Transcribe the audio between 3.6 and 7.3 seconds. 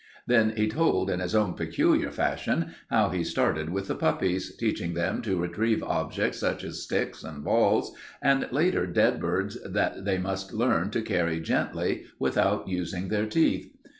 with the puppies, teaching them to retrieve objects such as sticks